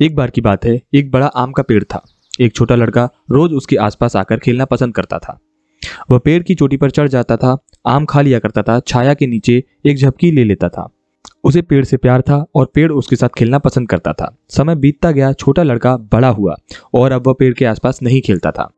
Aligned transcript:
एक 0.00 0.16
बार 0.16 0.30
की 0.30 0.40
बात 0.40 0.64
है, 0.64 0.82
एक 0.94 1.10
बड़ा 1.10 1.26
आम 1.26 1.52
का 1.52 1.62
पेड़ 1.62 1.84
था। 1.84 2.04
एक 2.40 2.54
छोटा 2.54 2.74
लड़का 2.74 3.08
रोज 3.30 3.52
उसके 3.52 3.76
आसपास 3.76 4.16
आकर 4.16 4.38
खेलना 4.38 4.64
पसंद 4.64 4.94
करता 4.94 5.18
था। 5.18 5.38
वह 6.10 6.18
पेड़ 6.18 6.42
की 6.42 6.54
चोटी 6.54 6.76
पर 6.76 6.90
चढ़ 6.90 7.08
जाता 7.08 7.36
था, 7.36 7.58
आम 7.86 8.04
खा 8.04 8.20
लिया 8.20 8.38
करता 8.38 8.62
था, 8.62 8.80
छाया 8.80 9.14
के 9.14 9.26
नीचे 9.26 9.64
एक 9.86 9.96
झपकी 9.96 10.30
ले 10.30 10.44
लेता 10.44 10.68
था। 10.68 10.88
उसे 11.44 11.62
पेड़ 11.62 11.84
से 11.84 11.96
प्यार 11.96 12.20
था 12.20 12.46
और 12.54 12.70
पेड़ 12.74 12.92
उसके 12.92 13.16
साथ 13.16 13.28
खेलना 13.28 13.58
पसंद 13.58 13.88
करता 13.88 14.12
था। 14.12 14.36
समय 14.48 14.74
बीतता 14.74 15.10
गया, 15.10 15.32
छोटा 15.32 15.62
लड़का 15.62 15.96
बड़ा 15.96 16.28
हुआ 16.28 16.56
और 16.94 17.12
अब 17.12 17.26
वह 17.26 17.34
पेड़ 17.38 17.54
के 17.54 17.64
आसपास 17.64 18.02
नहीं 18.02 18.20
खेलता 18.20 18.50
था। 18.50 18.70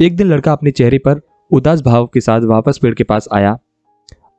एक 0.00 0.16
दिन 0.16 0.26
लड़का 0.26 0.52
अपने 0.52 0.70
चेहरे 0.70 0.98
पर 0.98 1.20
उदास 1.50 1.82
भाव 1.82 2.06
के 2.06 2.20
साथ 2.20 2.40
वापस 2.40 2.78
पेड़ 2.78 2.94
के 2.94 3.04
पास 3.04 3.28
आया। 3.32 3.58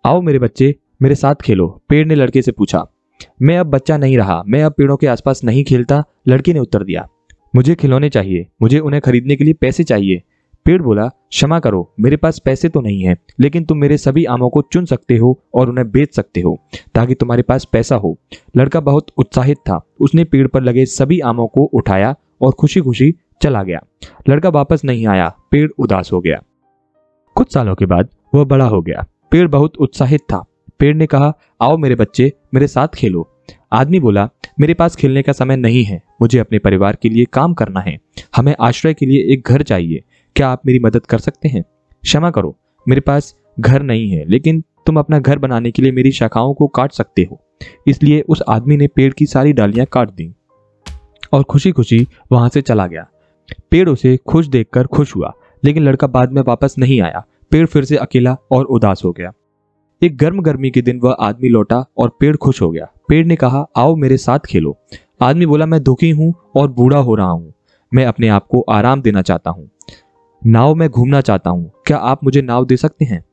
आओ 0.05 0.21
मेरे 0.21 0.39
बच्चे, 0.39 0.75
मेरे 1.01 1.15
साथ 1.15 1.35
खेलो, 1.35 1.81
पेड़ 1.89 2.07
ने 2.07 2.15
लड़के 2.15 2.41
से 2.41 2.51
पूछा। 2.51 2.87
मैं 3.41 3.57
अब 3.57 3.67
बच्चा 3.67 3.97
नहीं 3.97 4.17
रहा, 4.17 4.41
मैं 4.47 4.63
अब 4.63 4.73
पेड़ों 4.77 4.97
के 4.97 5.07
आसपास 5.07 5.43
नहीं 5.43 5.63
खेलता। 5.63 6.03
लड़के 6.27 6.53
ने 6.53 6.59
उत्तर 6.59 6.83
दिया, 6.83 7.07
मुझे 7.53 7.75
खिलौने 7.75 8.09
चाहिए, 8.09 8.47
मुझे 8.61 8.79
उन्हें 8.79 9.01
खरीदने 9.01 9.35
के 9.35 9.43
लिए 9.43 9.53
पैसे 9.53 9.83
चाहिए। 9.83 10.21
पेड़ 10.65 10.81
बोला, 10.81 11.07
क्षमा 11.07 11.59
करो, 11.59 11.93
मेरे 11.99 12.17
पास 12.17 12.39
पैसे 12.39 12.69
तो 12.69 12.81
नहीं 12.81 13.01
है, 13.01 13.15
लेकिन 13.39 13.65
तुम 13.65 13.77
मेरे 13.77 13.97
सभी 13.97 14.23
आमों 14.25 14.49
को 14.49 14.61
चुन 14.73 14.85
सकते 14.85 15.17
हो 15.17 15.39
और 15.53 15.69
उन्हें 15.69 15.89
बेच 15.91 16.15
सकते 16.15 16.41
हो, 16.41 16.57
ताकि 16.95 17.15
तुम्हारे 17.15 17.43
पास 17.43 17.65
पैसा 17.65 17.95
हो। 17.95 18.17
लड़का 18.57 18.79
बहुत 18.79 19.11
उत्साहित 19.17 19.57
था, 19.59 19.79
उसने 19.99 20.23
पेड़ 20.23 20.47
पर 20.47 20.63
लगे 20.63 20.85
सभी 20.85 21.19
आमों 21.19 21.47
को 21.47 21.63
उठाया 21.63 22.15
और 22.41 22.51
खुशी 22.51 22.79
खुशी 22.79 23.13
चला 23.41 23.63
गया। 23.63 23.79
लड़का 24.29 24.49
वापस 24.49 24.81
नहीं 24.85 25.07
आया, 25.07 25.33
पेड़ 25.51 25.69
उदास 25.79 26.11
हो 26.13 26.21
गया। 26.21 26.41
कुछ 27.35 27.53
सालों 27.53 27.75
के 27.75 27.85
बाद 27.85 28.09
वह 28.35 28.43
बड़ा 28.45 28.65
हो 28.65 28.81
गया। 28.81 29.05
पेड़ 29.31 29.47
बहुत 29.47 29.77
उत्साहित 29.77 30.21
था 30.23 30.43
पेड़ 30.79 30.95
ने 30.95 31.05
कहा, 31.05 31.33
आओ 31.61 31.77
मेरे 31.77 31.95
बच्चे, 31.95 32.31
मेरे 32.53 32.67
साथ 32.67 32.87
खेलो। 32.87 33.27
आदमी 33.71 33.99
बोला, 33.99 34.29
मेरे 34.59 34.73
पास 34.73 34.95
खेलने 34.95 35.21
का 35.21 35.33
समय 35.33 35.55
नहीं 35.55 35.83
है, 35.83 36.01
मुझे 36.21 36.39
अपने 36.39 36.59
परिवार 36.59 36.97
के 37.01 37.09
लिए 37.09 37.25
काम 37.25 37.53
करना 37.53 37.79
है। 37.79 37.97
हमें 38.35 38.55
आश्रय 38.61 38.93
के 38.93 39.05
लिए 39.05 39.33
एक 39.33 39.43
घर 39.47 39.63
चाहिए। 39.63 40.03
क्या 40.35 40.49
आप 40.49 40.61
मेरी 40.65 40.79
मदद 40.79 41.05
कर 41.05 41.17
सकते 41.17 41.49
हैं? 41.49 41.63
क्षमा 42.03 42.31
करो, 42.31 42.57
मेरे 42.87 43.01
पास 43.01 43.35
घर 43.59 43.81
नहीं 43.81 44.09
है, 44.09 44.25
लेकिन 44.25 44.63
तुम 44.85 44.99
अपना 44.99 45.19
घर 45.19 45.39
बनाने 45.39 45.71
के 45.71 45.81
लिए 45.81 45.91
मेरी 45.91 46.11
शाखाओं 46.11 46.53
को 46.53 46.67
काट 46.67 46.91
सकते 46.91 47.27
हो। 47.31 47.41
इसलिए 47.87 48.21
उस 48.21 48.41
आदमी 48.49 48.77
ने 48.77 48.87
पेड़ 48.87 49.13
की 49.13 49.25
सारी 49.25 49.53
डालियाँ 49.53 49.85
काट 49.85 50.11
दी 50.11 50.33
और 51.33 51.43
खुशी 51.43 51.71
खुशी 51.71 52.07
वहाँ 52.31 52.49
से 52.49 52.61
चला 52.61 52.87
गया। 52.87 53.07
पेड़ 53.71 53.89
उसे 53.89 54.17
खुश 54.17 54.47
देखकर 54.47 54.87
खुश 54.87 55.15
हुआ, 55.15 55.33
लेकिन 55.63 55.83
लड़का 55.83 56.07
बाद 56.07 56.31
में 56.31 56.41
वापस 56.41 56.75
नहीं 56.79 57.01
आया। 57.01 57.25
पेड़ 57.51 57.65
फिर 57.65 57.83
से 57.83 57.97
अकेला 57.97 58.37
और 58.51 58.65
उदास 58.65 59.01
हो 59.05 59.11
गया। 59.11 59.31
एक 60.03 60.17
गर्म 60.17 60.39
गर्मी 60.39 60.69
के 60.69 60.81
दिन 60.81 60.99
वह 60.99 61.11
आदमी 61.11 61.49
लौटा 61.49 61.85
और 61.97 62.17
पेड़ 62.19 62.37
खुश 62.37 62.61
हो 62.61 62.71
गया। 62.71 62.87
पेड़ 63.07 63.25
ने 63.25 63.35
कहा, 63.35 63.67
आओ 63.77 63.95
मेरे 63.95 64.17
साथ 64.17 64.39
खेलो। 64.39 64.77
आदमी 65.21 65.45
बोला, 65.45 65.65
मैं 65.65 65.83
दुखी 65.83 66.09
हूँ 66.09 66.33
और 66.55 66.71
बूढ़ा 66.71 66.97
हो 66.97 67.15
रहा 67.15 67.29
हूँ। 67.29 67.53
मैं 67.93 68.05
अपने 68.05 68.27
आप 68.27 68.47
को 68.47 68.61
आराम 68.61 69.01
देना 69.01 69.21
चाहता 69.21 69.51
हूँ। 69.51 69.69
नाव 70.45 70.75
में 70.75 70.89
घूमना 70.89 71.21
चाहता 71.21 71.49
हूँ। 71.49 71.71
क्या 71.85 71.97
आप 71.97 72.23
मुझे 72.23 72.41
नाव 72.41 72.65
दे 72.65 72.77
सकते 72.77 73.05
हैं? 73.05 73.23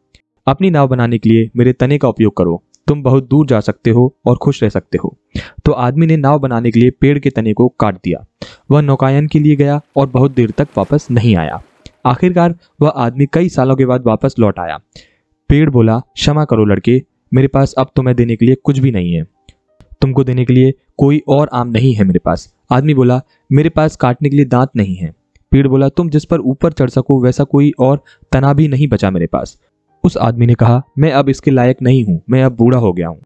अपनी 0.47 0.71
नाव 0.71 0.89
बनाने 0.89 1.19
के 1.19 1.29
लिए 1.29 1.51
मेरे 1.57 1.73
तने 1.73 1.99
का 1.99 2.09
उपयोग 2.09 2.37
करो। 2.37 2.63
तुम 2.87 3.03
बहुत 3.03 3.29
दूर 3.29 3.47
जा 3.47 3.61
सकते 3.61 3.91
हो 3.91 4.17
और 4.27 4.37
खुश 4.37 4.63
रह 4.63 4.69
सकते 4.69 4.99
हो। 4.99 5.19
तो 5.65 5.73
आदमी 5.73 6.07
ने 6.07 6.17
नाव 6.17 6.39
बनाने 6.39 6.71
के 6.71 6.81
लिए 6.81 6.91
पेड़ 6.91 7.19
के 7.19 7.31
तने 7.31 7.53
को 7.53 7.69
काट 7.69 7.95
दिया। 7.95 8.27
वह 8.71 8.81
नौकायन 8.81 9.27
के 9.27 9.39
लिए 9.39 9.57
गया 9.57 9.81
और 9.97 10.07
बहुत 10.07 10.31
देर 10.31 10.51
तक 10.51 10.69
वापस 10.77 11.09
नहीं 11.11 11.37
आया। 11.37 11.63
आखिरकार 12.07 12.55
वह 12.83 12.89
आदमी 12.89 13.27
कई 13.33 13.49
सालों 13.49 13.77
के 13.77 13.87
बाद 13.87 14.07
वापस 14.07 14.35
लौट 14.39 14.59
आया। 14.59 14.81
पेड़ 15.51 15.71
बोला, 15.71 15.99
क्षमा 15.99 16.45
करो 16.45 16.65
लड़के, 16.65 17.03
मेरे 17.33 17.49
पास 17.49 17.75
अब 17.79 17.91
तुम्हें 17.97 18.17
देने 18.17 18.37
के 18.37 18.47
लिए 18.47 18.55
कुछ 18.55 18.79
भी 18.79 18.91
नहीं 18.91 19.13
है। 19.13 19.27
तुमको 20.03 20.25
देने 20.25 20.45
के 20.45 20.53
लिए 20.53 20.73
कोई 20.99 21.23
और 21.29 21.49
आम 21.53 21.69
नहीं 21.69 21.95
है 21.95 22.05
मेरे 22.05 22.19
पास। 22.19 22.53
आदमी 22.73 22.95
बोला, 22.95 23.21
मेरे 23.53 23.69
पास 23.69 23.97
काटने 23.97 24.31
के 24.31 24.37
लिए 24.37 24.45
दांत 24.45 24.71
नहीं 24.77 24.97
है। 24.97 25.13
पेड़ 25.53 25.67
बोला, 25.69 25.89
तुम 25.89 26.11
जिस 26.11 26.25
पर 26.25 26.41
ऊपर 26.41 26.73
चढ़ 26.73 26.91
सको, 26.91 27.21
वैसा 27.23 27.45
कोई 27.45 27.73
और 27.79 28.03
तना 28.33 28.53
भी 28.53 28.69
नहीं 28.69 28.89
बचा 28.89 29.11
मेरे 29.11 29.27
पास। 29.27 29.59
उस 30.05 30.17
आदमी 30.17 30.47
ने 30.47 30.55
कहा, 30.55 30.83
मैं 30.99 31.13
अब 31.13 31.29
इसके 31.29 31.51
लायक 31.51 31.83
नहीं 31.83 32.05
हूँ, 32.05 32.21
मैं 32.31 32.43
अब 32.45 32.57
बूढ़ा 32.57 32.79
हो 32.79 32.93
गया 32.93 33.09
हूँ। 33.09 33.21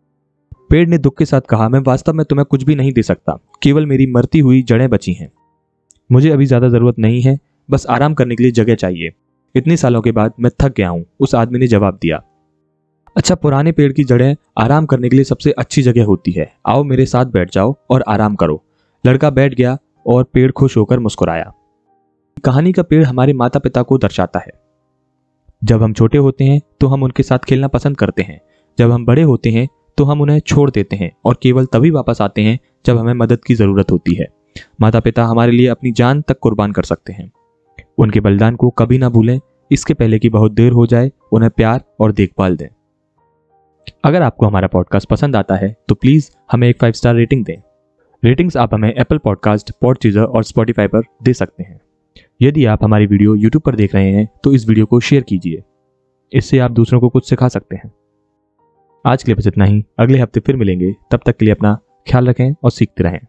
पेड़ 0.71 0.89
ने 0.89 0.99
दुख 0.99 1.19
के 1.19 1.25
साथ 1.25 1.41
कहा, 1.41 1.69
मैं 1.69 1.81
वास्तव 1.81 2.13
में 2.13 2.25
तुम्हें 2.27 2.45
कुछ 2.45 2.63
भी 2.63 2.75
नहीं 2.75 2.93
दे 2.93 3.03
सकता, 3.03 3.39
केवल 3.63 3.87
मेरी 3.87 4.07
मरती 4.07 4.39
हुई 4.39 4.63
जड़ें 4.63 4.89
बची 4.91 5.13
हैं। 5.13 5.31
मुझे 6.11 6.31
अभी 6.31 6.47
ज़्यादा 6.47 6.69
ज़रूरत 6.69 6.99
नहीं 6.99 7.21
है, 7.23 7.39
बस 7.71 7.87
आराम 7.91 8.15
करने 8.15 8.37
के 8.37 8.43
लिए 8.43 8.53
जगह 8.53 8.75
चाहिए। 8.75 9.11
इतने 9.55 9.77
सालों 9.77 10.01
के 10.03 10.13
बाद 10.13 10.33
मैं 10.41 10.51
थक 10.61 10.75
गया 10.77 10.89
हूँ, 10.89 11.05
उस 11.21 11.35
आदमी 11.35 11.59
ने 11.59 11.67
जवाब 11.67 11.99
दिया। 12.03 12.23
अच्छा 13.17 13.35
पुराने 13.35 13.73
पेड़ 13.73 13.93
की 13.93 14.05
जड़ें 14.05 14.35
आराम 14.59 14.87
करने 14.87 15.09
के 15.09 15.17
लिए 15.17 15.25
सबसे 15.25 15.53
अच्छी 15.53 15.83
जगह 15.83 16.05
होती 16.05 16.33
है। 16.33 16.53
आओ 16.67 16.83
मेरे 16.85 17.07
साथ 17.07 17.27
बैठ 17.27 17.53
जाओ 17.53 17.75
और 17.91 18.05
आराम 18.09 18.35
करो। 18.35 18.63
लड़का 19.05 19.31
बैठ 19.31 19.55
गया 19.55 19.77
और 20.07 20.25
पेड़ 20.25 20.51
खुश 20.51 20.77
होकर 20.77 20.99
मुस्कुराया। 20.99 21.53
कहानी 22.45 22.73
का 22.73 22.83
पेड़ 22.83 23.05
हमारे 23.05 23.33
माता 23.33 23.59
पिता 23.59 23.83
को 23.83 23.99
दर्शाता 23.99 24.39
है। 24.39 24.53
जब 25.63 25.83
हम 25.83 25.93
छोटे 25.93 26.19
होते 26.19 26.45
हैं 26.45 26.61
तो 26.81 26.87
हम 26.87 27.03
उनके 27.03 27.23
साथ 27.23 27.39
खेलना 27.39 27.69
पसंद 27.69 27.97
करते 27.97 28.23
हैं। 28.23 28.41
जब 28.79 28.91
हम 28.91 29.07
बड़े 29.07 29.23
होते 29.23 29.51
हैं 29.51 29.67
तो 29.99 30.05
हम 30.05 30.21
उन्हें 30.21 30.39
छोड़ 30.41 30.71
देते 30.71 30.97
हैं 30.97 31.11
और 31.25 31.39
केवल 31.43 31.67
तभी 31.67 31.91
वापस 31.91 32.21
आते 32.21 32.43
हैं 32.43 32.59
जब 32.87 32.99
हमें 32.99 33.15
मदद 33.15 33.45
की 33.45 33.55
ज़रूरत 33.55 33.91
होती 33.91 34.15
है। 34.15 34.27
माता 34.81 35.01
पिता 35.01 35.25
हमारे 35.25 35.53
लिए 35.53 35.67
अपनी 35.69 35.93
जान 35.93 36.21
तक 36.23 36.39
कुर्बान 36.39 36.73
कर 36.73 36.83
सकते 36.83 37.13
हैं। 37.13 37.31
उनके 37.99 38.21
बलिदान 38.21 38.57
को 38.57 38.71
कभी 38.71 38.99
ना 38.99 39.09
भूलें। 39.09 39.39
इसके 39.71 39.95
पहले 39.95 40.19
कि 40.19 40.29
बहुत 40.29 40.53
देर 40.53 40.73
हो 40.73 40.87
जाए, 40.87 41.11
उन्हें 41.33 41.51
प्यार 41.51 41.81
और 42.01 42.13
देखभाल 42.13 42.57
दें। 42.57 42.69
अगर 44.05 44.23
आपको 44.23 44.47
हमारा 44.47 44.69
पॉडकास्ट 44.69 45.09
पसंद 45.09 45.37
आता 45.37 45.57
है 45.57 45.75
तो 45.89 45.95
प्लीज़ 45.95 46.31
हमें 46.53 46.69
एक 46.69 46.81
फाइव 46.81 46.93
स्टार 46.93 47.15
रेटिंग 47.15 47.45
दें। 47.45 47.57
रेटिंग्स 48.23 48.57
आप 48.57 48.75
हमें 48.75 48.93
एप्पल 48.93 49.19
पॉडकास्ट 49.19 49.71
पॉड 49.81 49.99
चीजर 49.99 50.23
और 50.23 50.45
स्पॉटिफाई 50.45 50.87
पर 50.87 51.03
दे 51.23 51.33
सकते 51.33 51.63
हैं। 51.63 51.81
यदि 52.43 52.65
आप 52.65 52.85
हमारी 52.85 53.07
वीडियो 53.07 53.35
यूट्यूब 53.35 53.63
पर 53.63 53.75
देख 53.75 53.95
रहे 53.95 54.11
हैं 54.13 54.29
तो 54.45 54.53
इस 54.53 54.69
वीडियो 54.69 54.87
को 54.87 55.01
शेयर 55.01 55.23
कीजिए। 55.23 55.63
इससे 56.33 56.59
आप 56.59 56.71
दूसरों 56.71 57.01
को 57.01 57.09
कुछ 57.09 57.29
सिखा 57.29 57.49
सकते 57.49 57.77
हैं। 57.77 57.93
आज 59.05 59.23
के 59.23 59.31
लिए 59.31 59.37
बस 59.37 59.47
इतना 59.47 59.65
ही। 59.65 59.85
अगले 59.99 60.19
हफ़्ते 60.19 60.41
फिर 60.41 60.57
मिलेंगे। 60.57 60.95
तब 61.11 61.21
तक 61.27 61.37
के 61.37 61.45
लिए 61.45 61.55
अपना 61.55 61.79
ख्याल 62.11 62.29
रखें 62.29 62.53
और 62.63 62.71
सीखते 62.71 63.05
रहें। 63.05 63.21